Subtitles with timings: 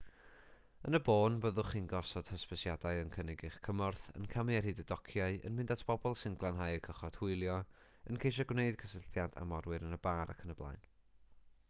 [0.89, 4.81] yn y bôn byddwch chi'n gosod hysbysiadau yn cynnig eich cymorth yn camu ar hyd
[4.83, 7.57] y dociau yn mynd at bobl sy'n glanhau eu cychod hwylio
[8.13, 10.89] yn ceisio gwneud cysylltiad â morwyr yn y bar ayb